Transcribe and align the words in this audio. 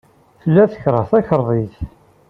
Tella 0.41 0.63
tekṛeh 0.71 1.05
takriḍt. 1.11 1.75